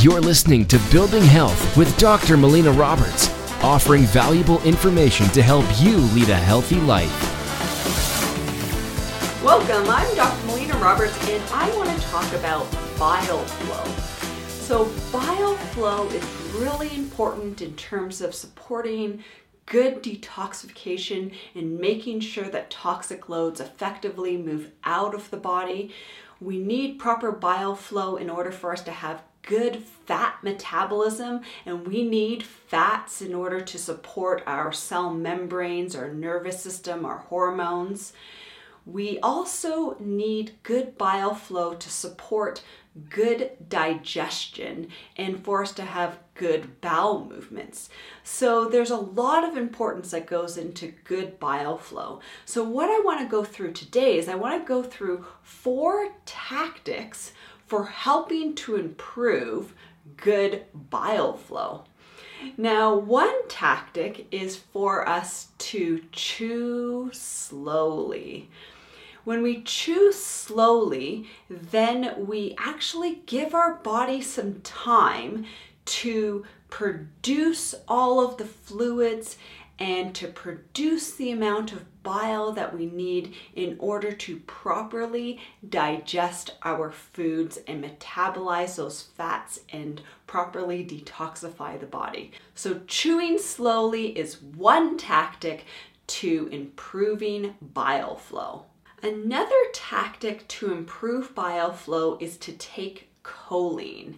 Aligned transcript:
You're 0.00 0.20
listening 0.20 0.64
to 0.66 0.78
Building 0.92 1.24
Health 1.24 1.76
with 1.76 1.98
Dr. 1.98 2.36
Melina 2.36 2.70
Roberts, 2.70 3.28
offering 3.64 4.02
valuable 4.02 4.62
information 4.62 5.26
to 5.30 5.42
help 5.42 5.64
you 5.80 5.96
lead 5.96 6.28
a 6.28 6.36
healthy 6.36 6.76
life. 6.82 7.12
Welcome, 9.42 9.90
I'm 9.90 10.14
Dr. 10.14 10.46
Melina 10.46 10.74
Roberts, 10.74 11.18
and 11.28 11.42
I 11.52 11.76
want 11.76 11.90
to 11.90 12.06
talk 12.06 12.32
about 12.34 12.70
bile 12.96 13.44
flow. 13.44 13.92
So, 14.46 14.84
bile 15.10 15.56
flow 15.56 16.06
is 16.10 16.24
really 16.54 16.94
important 16.94 17.60
in 17.60 17.74
terms 17.74 18.20
of 18.20 18.36
supporting 18.36 19.24
good 19.66 20.00
detoxification 20.04 21.34
and 21.56 21.76
making 21.76 22.20
sure 22.20 22.48
that 22.48 22.70
toxic 22.70 23.28
loads 23.28 23.60
effectively 23.60 24.36
move 24.36 24.70
out 24.84 25.12
of 25.12 25.28
the 25.30 25.36
body. 25.38 25.92
We 26.40 26.60
need 26.60 27.00
proper 27.00 27.32
bile 27.32 27.74
flow 27.74 28.14
in 28.14 28.30
order 28.30 28.52
for 28.52 28.72
us 28.72 28.82
to 28.82 28.92
have 28.92 29.24
good 29.48 29.82
fat 29.82 30.36
metabolism, 30.42 31.40
and 31.64 31.88
we 31.88 32.06
need 32.06 32.42
fats 32.42 33.22
in 33.22 33.34
order 33.34 33.60
to 33.60 33.78
support 33.78 34.42
our 34.46 34.72
cell 34.72 35.12
membranes, 35.12 35.96
our 35.96 36.12
nervous 36.12 36.62
system, 36.62 37.04
our 37.04 37.18
hormones. 37.18 38.12
We 38.84 39.18
also 39.20 39.96
need 39.98 40.52
good 40.62 40.96
bile 40.98 41.34
flow 41.34 41.74
to 41.74 41.90
support 41.90 42.62
good 43.10 43.52
digestion 43.68 44.88
and 45.16 45.42
for 45.44 45.62
us 45.62 45.72
to 45.72 45.82
have 45.82 46.18
good 46.34 46.80
bowel 46.80 47.24
movements. 47.24 47.90
So 48.24 48.68
there's 48.68 48.90
a 48.90 48.96
lot 48.96 49.44
of 49.44 49.56
importance 49.56 50.10
that 50.10 50.26
goes 50.26 50.56
into 50.56 50.94
good 51.04 51.38
bile 51.38 51.78
flow. 51.78 52.20
So 52.44 52.64
what 52.64 52.90
I 52.90 53.00
want 53.00 53.20
to 53.20 53.26
go 53.26 53.44
through 53.44 53.72
today 53.72 54.18
is 54.18 54.28
I 54.28 54.34
want 54.34 54.60
to 54.60 54.68
go 54.68 54.82
through 54.82 55.24
four 55.42 56.08
tactics 56.26 57.32
for 57.68 57.84
helping 57.84 58.54
to 58.56 58.76
improve 58.76 59.74
good 60.16 60.64
bile 60.90 61.36
flow. 61.36 61.84
Now, 62.56 62.94
one 62.94 63.48
tactic 63.48 64.26
is 64.30 64.56
for 64.56 65.08
us 65.08 65.48
to 65.58 66.02
chew 66.12 67.10
slowly. 67.12 68.48
When 69.24 69.42
we 69.42 69.62
chew 69.62 70.12
slowly, 70.12 71.28
then 71.50 72.26
we 72.26 72.54
actually 72.58 73.22
give 73.26 73.54
our 73.54 73.74
body 73.74 74.22
some 74.22 74.60
time 74.62 75.44
to 75.84 76.46
produce 76.70 77.74
all 77.86 78.24
of 78.24 78.36
the 78.36 78.44
fluids 78.44 79.36
and 79.78 80.14
to 80.14 80.28
produce 80.28 81.12
the 81.12 81.30
amount 81.30 81.72
of 81.72 82.02
bile 82.02 82.52
that 82.52 82.76
we 82.76 82.86
need 82.86 83.34
in 83.54 83.76
order 83.78 84.12
to 84.12 84.38
properly 84.40 85.40
digest 85.68 86.54
our 86.62 86.90
foods 86.90 87.58
and 87.66 87.84
metabolize 87.84 88.76
those 88.76 89.02
fats 89.02 89.60
and 89.70 90.00
properly 90.26 90.84
detoxify 90.84 91.78
the 91.78 91.86
body. 91.86 92.32
So, 92.54 92.80
chewing 92.86 93.38
slowly 93.38 94.18
is 94.18 94.42
one 94.42 94.96
tactic 94.96 95.64
to 96.08 96.48
improving 96.50 97.54
bile 97.60 98.16
flow. 98.16 98.64
Another 99.02 99.54
tactic 99.72 100.48
to 100.48 100.72
improve 100.72 101.34
bile 101.34 101.72
flow 101.72 102.18
is 102.20 102.36
to 102.38 102.52
take 102.52 103.10
choline. 103.22 104.16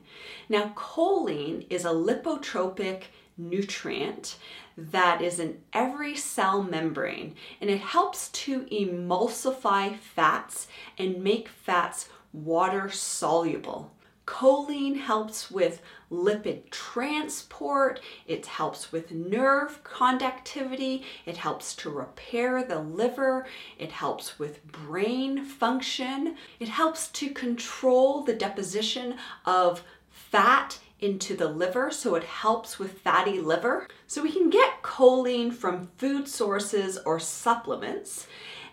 Now, 0.48 0.72
choline 0.76 1.66
is 1.68 1.84
a 1.84 1.88
lipotropic 1.88 3.02
nutrient 3.48 4.36
that 4.76 5.20
is 5.20 5.38
in 5.38 5.60
every 5.72 6.16
cell 6.16 6.62
membrane. 6.62 7.34
And 7.60 7.70
it 7.70 7.80
helps 7.80 8.28
to 8.28 8.62
emulsify 8.66 9.96
fats 9.96 10.68
and 10.98 11.22
make 11.22 11.48
fats 11.48 12.08
water 12.32 12.90
soluble. 12.90 13.92
Choline 14.26 14.96
helps 14.96 15.50
with 15.50 15.82
lipid 16.10 16.70
transport, 16.70 18.00
it 18.28 18.46
helps 18.46 18.92
with 18.92 19.10
nerve 19.10 19.82
conductivity, 19.82 21.02
it 21.26 21.36
helps 21.36 21.74
to 21.76 21.90
repair 21.90 22.62
the 22.62 22.78
liver, 22.78 23.44
it 23.76 23.90
helps 23.90 24.38
with 24.38 24.64
brain 24.70 25.44
function, 25.44 26.36
it 26.60 26.68
helps 26.68 27.08
to 27.08 27.30
control 27.30 28.22
the 28.22 28.34
deposition 28.34 29.16
of 29.44 29.82
fat 30.10 30.78
into 31.00 31.36
the 31.36 31.48
liver, 31.48 31.90
so 31.90 32.14
it 32.14 32.24
helps 32.24 32.78
with 32.78 33.00
fatty 33.00 33.40
liver. 33.40 33.88
So 34.06 34.22
we 34.22 34.32
can 34.32 34.50
get 34.50 34.82
choline 34.82 35.52
from 35.52 35.88
food 35.96 36.28
sources 36.28 36.98
or 36.98 37.18
supplements. 37.18 38.26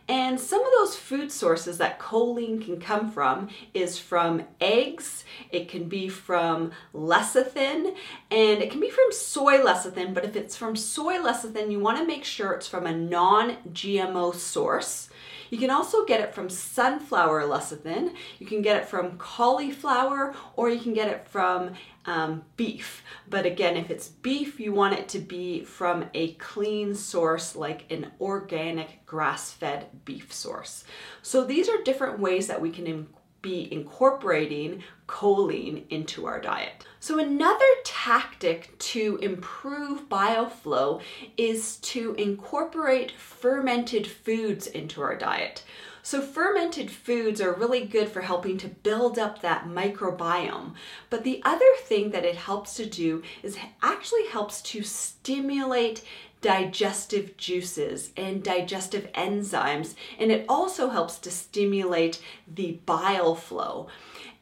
And 0.10 0.40
some 0.40 0.62
of 0.62 0.72
those 0.78 0.96
food 0.96 1.34
sources 1.34 1.78
that 1.80 2.00
choline 2.00 2.64
can 2.64 2.80
come 2.80 3.12
from 3.12 3.50
is 3.74 4.00
from 4.00 4.44
eggs, 4.62 5.26
it 5.52 5.68
can 5.68 5.90
be 5.90 6.08
from 6.08 6.72
lecithin, 6.94 7.94
and 8.32 8.62
it 8.62 8.72
can 8.72 8.80
be 8.80 8.90
from 8.90 9.12
soy 9.12 9.58
lecithin. 9.58 10.14
But 10.14 10.24
if 10.24 10.38
it's 10.38 10.56
from 10.56 10.78
soy 10.78 11.16
lecithin, 11.16 11.72
you 11.72 11.80
want 11.80 11.98
to 11.98 12.06
make 12.06 12.24
sure 12.24 12.54
it's 12.54 12.70
from 12.70 12.88
a 12.88 12.96
non 12.96 13.58
GMO 13.74 14.34
source. 14.34 15.10
You 15.50 15.58
can 15.58 15.70
also 15.70 16.06
get 16.06 16.22
it 16.22 16.34
from 16.34 16.50
sunflower 16.50 17.44
lecithin, 17.44 18.14
you 18.40 18.46
can 18.46 18.62
get 18.62 18.78
it 18.78 18.88
from 18.88 19.18
cauliflower, 19.18 20.36
or 20.56 20.70
you 20.70 20.80
can 20.80 20.94
get 20.94 21.08
it 21.08 21.28
from 21.28 21.74
um, 22.06 22.44
beef. 22.56 23.04
But 23.30 23.46
again, 23.46 23.76
if 23.76 23.90
it's 23.90 24.08
beef, 24.08 24.60
you 24.60 24.74
want 24.74 24.96
it 24.96 25.10
to 25.10 25.20
be 25.20 25.64
from 25.64 26.06
a 26.14 26.34
clean 26.34 26.96
source 26.96 27.56
like 27.56 27.92
an 27.92 28.12
organic 28.20 29.06
grass 29.06 29.52
fed 29.52 29.88
beef 30.06 30.34
source. 30.34 30.84
So 31.22 31.44
these 31.44 31.70
are 31.70 31.84
different 31.84 32.20
ways 32.20 32.48
that 32.48 32.62
we 32.62 32.72
can 32.72 33.08
be 33.42 33.72
incorporating 33.72 34.84
choline 35.08 35.84
into 35.90 36.26
our 36.26 36.40
diet. 36.40 36.86
So, 37.00 37.20
another 37.20 37.66
tactic 37.84 38.78
to 38.80 39.18
improve 39.22 40.10
bile 40.10 40.50
flow 40.50 41.02
is 41.38 41.78
to 41.78 42.14
incorporate 42.16 43.12
fermented 43.12 44.08
foods 44.08 44.68
into 44.68 45.02
our 45.02 45.16
diet. 45.16 45.64
So, 46.02 46.22
fermented 46.22 46.90
foods 46.90 47.42
are 47.42 47.54
really 47.54 47.86
good 47.86 48.10
for 48.10 48.22
helping 48.22 48.58
to 48.60 48.68
build 48.68 49.20
up 49.20 49.42
that 49.42 49.66
microbiome. 49.66 50.74
But 51.10 51.24
the 51.24 51.42
other 51.44 51.74
thing 51.84 52.12
that 52.12 52.26
it 52.26 52.36
helps 52.36 52.76
to 52.76 52.86
do 52.86 53.24
is 53.44 53.58
actually 53.82 54.28
helps 54.28 54.62
to 54.64 54.84
stimulate 54.84 56.04
digestive 56.42 57.36
juices 57.38 58.12
and 58.16 58.44
digestive 58.44 59.12
enzymes, 59.14 59.96
and 60.20 60.32
it 60.32 60.46
also 60.48 60.90
helps 60.90 61.20
to 61.20 61.32
stimulate 61.32 62.22
the 62.48 62.80
bile 62.86 63.36
flow. 63.36 63.88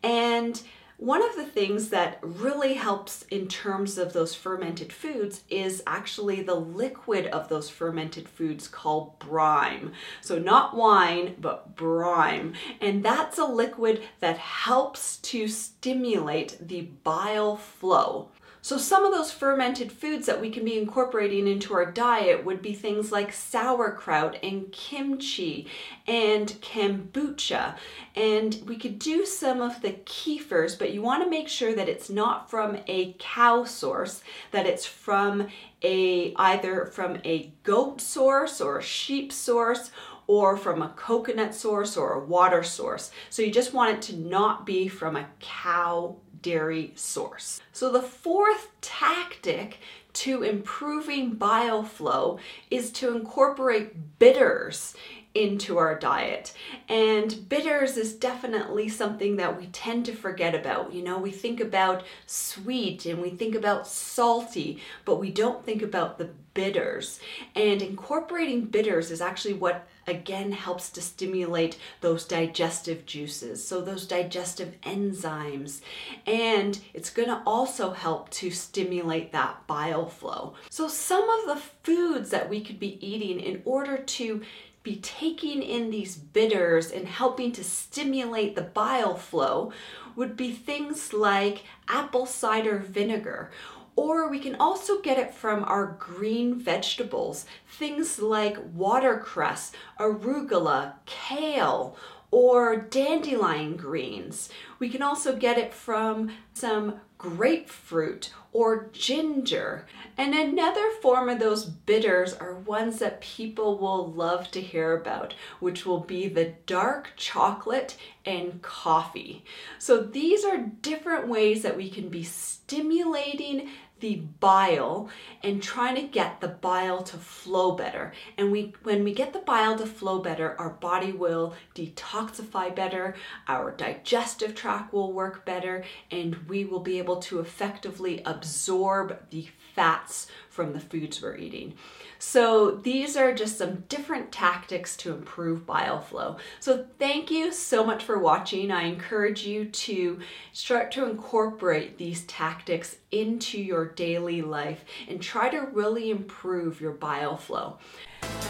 And 0.06 0.62
one 0.98 1.22
of 1.22 1.36
the 1.36 1.46
things 1.46 1.90
that 1.90 2.20
really 2.22 2.76
helps 2.76 3.24
in 3.24 3.50
terms 3.50 3.98
of 3.98 4.14
those 4.14 4.34
fermented 4.34 4.94
foods 4.94 5.44
is 5.50 5.84
actually 5.86 6.42
the 6.42 6.56
liquid 6.56 7.26
of 7.28 7.50
those 7.50 7.70
fermented 7.70 8.30
foods 8.30 8.70
called 8.70 9.20
brine. 9.20 9.92
So, 10.22 10.40
not 10.40 10.76
wine, 10.76 11.36
but 11.42 11.76
brine. 11.76 12.56
And 12.80 13.04
that's 13.04 13.38
a 13.38 13.46
liquid 13.46 14.04
that 14.22 14.38
helps 14.38 15.18
to 15.18 15.50
stimulate 15.50 16.58
the 16.66 16.82
bile 17.04 17.58
flow. 17.58 18.30
So, 18.66 18.80
some 18.80 19.06
of 19.06 19.12
those 19.12 19.32
fermented 19.32 19.92
foods 19.92 20.26
that 20.26 20.42
we 20.42 20.50
can 20.50 20.66
be 20.66 20.80
incorporating 20.80 21.48
into 21.48 21.76
our 21.76 21.86
diet 21.86 22.44
would 22.44 22.64
be 22.64 22.74
things 22.74 23.12
like 23.12 23.32
sauerkraut 23.32 24.40
and 24.42 24.72
kimchi 24.72 25.68
and 26.08 26.48
kombucha. 26.62 27.76
And 28.16 28.60
we 28.66 28.78
could 28.78 28.98
do 28.98 29.24
some 29.24 29.62
of 29.62 29.84
the 29.84 29.92
kefirs, 29.92 30.80
but 30.80 30.92
you 30.92 31.04
want 31.04 31.24
to 31.24 31.30
make 31.30 31.48
sure 31.48 31.76
that 31.76 31.88
it's 31.88 32.10
not 32.10 32.50
from 32.50 32.80
a 32.88 33.16
cow 33.20 33.66
source, 33.66 34.24
that 34.50 34.66
it's 34.66 34.88
from 34.88 35.48
a 35.84 36.34
either 36.36 36.88
from 36.88 37.20
a 37.24 37.54
goat 37.62 38.02
source 38.02 38.60
or 38.62 38.80
a 38.80 38.84
sheep 38.84 39.32
source 39.32 39.92
or 40.26 40.58
from 40.58 40.82
a 40.82 40.90
coconut 40.90 41.54
source 41.54 41.96
or 41.96 42.14
a 42.14 42.26
water 42.26 42.64
source. 42.64 43.12
So 43.30 43.44
you 43.44 43.52
just 43.52 43.76
want 43.76 43.96
it 43.96 44.02
to 44.12 44.16
not 44.16 44.66
be 44.66 44.88
from 44.88 45.16
a 45.16 45.28
cow 45.40 46.16
dairy 46.46 46.92
source. 46.94 47.60
So 47.74 47.92
the 47.92 48.04
fourth 48.04 48.70
tactic 48.80 49.80
to 50.14 50.44
improving 50.44 51.32
bile 51.32 51.82
flow 51.82 52.38
is 52.70 52.92
to 52.92 53.16
incorporate 53.16 54.20
bitters 54.20 54.96
into 55.36 55.78
our 55.78 56.00
diet. 56.00 56.54
And 56.88 57.48
bitters 57.50 57.98
is 57.98 58.14
definitely 58.14 58.88
something 58.90 59.36
that 59.36 59.60
we 59.60 59.68
tend 59.68 60.06
to 60.06 60.14
forget 60.14 60.56
about. 60.56 60.94
You 60.94 61.04
know, 61.04 61.20
we 61.20 61.32
think 61.32 61.60
about 61.60 62.04
sweet 62.26 63.06
and 63.06 63.22
we 63.22 63.30
think 63.30 63.54
about 63.54 63.86
salty, 63.86 64.82
but 65.04 65.20
we 65.20 65.30
don't 65.30 65.64
think 65.66 65.82
about 65.82 66.18
the 66.18 66.30
bitters. 66.54 67.20
And 67.54 67.82
incorporating 67.82 68.66
bitters 68.66 69.12
is 69.12 69.22
actually 69.22 69.54
what 69.54 69.86
again 70.08 70.52
helps 70.52 70.90
to 70.92 71.02
stimulate 71.02 71.78
those 72.02 72.26
digestive 72.26 73.06
juices, 73.06 73.66
so 73.68 73.82
those 73.82 74.08
digestive 74.08 74.80
enzymes. 74.82 75.82
And 76.26 76.80
it's 76.94 77.10
going 77.10 77.28
to 77.28 77.42
also 77.46 77.92
help 77.92 78.30
to 78.32 78.52
stimulate 78.52 79.32
that 79.34 79.68
bile 79.68 80.08
flow. 80.08 80.54
So, 80.70 80.88
some 80.88 81.28
of 81.30 81.48
the 81.48 81.62
foods 81.84 82.30
that 82.30 82.50
we 82.50 82.62
could 82.62 82.80
be 82.80 83.06
eating 83.06 83.40
in 83.40 83.62
order 83.66 83.98
to 83.98 84.42
be 84.86 84.96
taking 84.98 85.64
in 85.64 85.90
these 85.90 86.16
bitters 86.16 86.92
and 86.92 87.08
helping 87.08 87.52
to 87.52 87.64
stimulate 87.64 88.56
the 88.56 88.62
bile 88.62 89.16
flow 89.16 89.74
would 90.16 90.38
be 90.38 90.52
things 90.52 91.12
like 91.12 91.64
apple 91.88 92.28
cider 92.28 92.78
vinegar. 92.78 93.50
Or 93.96 94.30
we 94.30 94.40
can 94.40 94.56
also 94.56 95.02
get 95.02 95.18
it 95.18 95.34
from 95.34 95.64
our 95.64 95.98
green 96.00 96.60
vegetables, 96.60 97.46
things 97.68 98.20
like 98.20 98.58
watercress, 98.76 99.72
arugula, 100.00 100.94
kale, 101.06 101.98
or 102.36 102.76
dandelion 102.76 103.78
greens. 103.78 104.50
We 104.78 104.90
can 104.90 105.02
also 105.02 105.38
get 105.38 105.58
it 105.58 105.74
from 105.74 106.32
some 106.54 107.00
grapefruit 107.18 108.30
or 108.52 108.90
ginger. 108.92 109.86
And 110.18 110.36
another 110.36 110.90
form 111.02 111.30
of 111.30 111.40
those 111.40 111.64
bitters 111.64 112.34
are 112.34 112.56
ones 112.56 113.00
that 113.00 113.22
people 113.22 113.78
will 113.78 114.12
love 114.12 114.52
to 114.52 114.60
hear 114.60 114.98
about, 114.98 115.34
which 115.62 115.86
will 115.86 116.02
be 116.02 116.28
the 116.28 116.56
dark 116.66 117.14
chocolate 117.16 117.96
and 118.26 118.62
coffee. 118.62 119.46
So 119.80 120.02
these 120.02 120.44
are 120.44 120.58
different 120.58 121.30
ways 121.30 121.62
that 121.62 121.78
we 121.78 121.90
can 121.90 122.10
be 122.10 122.24
stimulating 122.24 123.70
the 124.00 124.16
bile 124.40 125.10
and 125.42 125.64
trying 125.64 125.96
to 125.96 126.02
get 126.02 126.42
the 126.42 126.48
bile 126.48 127.02
to 127.04 127.18
flow 127.18 127.72
better. 127.72 128.14
And 128.38 128.52
we 128.52 128.74
when 128.84 129.04
we 129.04 129.14
get 129.14 129.34
the 129.34 129.40
bile 129.40 129.78
to 129.78 129.86
flow 129.86 130.20
better, 130.20 130.60
our 130.60 130.72
body 130.72 131.12
will 131.12 131.54
detoxify 131.74 132.76
better, 132.76 133.16
our 133.48 133.72
digestive 133.72 134.56
tract 134.56 134.94
will 134.94 135.14
work 135.14 135.46
better, 135.46 135.84
and 136.12 136.36
we 136.48 136.66
will 136.66 136.82
be 136.82 137.00
able 137.00 137.18
to 137.18 137.40
effectively 137.40 138.22
absorb 138.26 139.30
the 139.30 139.48
fats 139.76 140.28
from 140.50 140.74
the 140.74 140.80
foods 140.80 141.22
we're 141.22 141.36
eating. 141.36 141.74
So 142.18 142.72
these 142.72 143.18
are 143.18 143.34
just 143.34 143.58
some 143.58 143.84
different 143.90 144.32
tactics 144.32 144.96
to 144.98 145.14
improve 145.14 145.66
bile 145.66 146.00
flow. 146.00 146.38
So 146.60 146.86
thank 146.98 147.30
you 147.30 147.52
so 147.52 147.84
much 147.86 148.04
for 148.04 148.18
watching. 148.18 148.72
I 148.72 148.84
encourage 148.84 149.46
you 149.46 149.66
to 149.66 150.20
start 150.54 150.92
to 150.94 151.10
incorporate 151.10 151.98
these 151.98 152.24
tactics 152.24 152.96
into 153.12 153.62
your 153.62 153.86
daily 153.86 154.42
life 154.42 154.86
and 155.10 155.22
try 155.22 155.50
to 155.50 155.68
really 155.74 156.10
improve 156.10 156.80
your 156.80 156.94
bile 156.94 157.38
flow. 157.38 157.78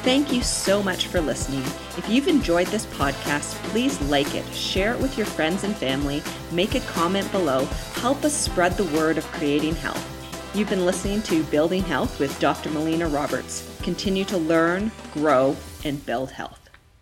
Thank 0.04 0.32
you 0.32 0.42
so 0.44 0.84
much 0.84 1.08
for 1.08 1.20
listening. 1.20 1.64
If 1.98 2.08
you've 2.08 2.28
enjoyed 2.28 2.68
this 2.68 2.86
podcast, 2.86 3.56
please 3.70 4.00
like 4.04 4.36
it, 4.36 4.46
share 4.54 4.94
it 4.94 5.00
with 5.00 5.18
your 5.18 5.26
friends 5.26 5.64
and 5.64 5.76
family, 5.76 6.22
make 6.52 6.76
a 6.76 6.80
comment 6.82 7.30
below, 7.32 7.66
help 7.96 8.24
us 8.24 8.34
spread 8.34 8.74
the 8.74 8.86
word 8.98 9.18
of 9.18 9.26
creating 9.32 9.76
health. 9.76 10.12
You've 10.56 10.70
been 10.70 10.86
listening 10.86 11.22
to 11.24 11.44
Building 11.44 11.84
Health 11.84 12.18
with 12.18 12.40
Dr. 12.40 12.70
Melina 12.70 13.10
Roberts. 13.10 13.78
Continue 13.84 14.24
to 14.24 14.38
learn, 14.38 14.90
grow, 15.14 15.54
and 15.84 16.04
build 16.06 16.32
health. 16.32 16.65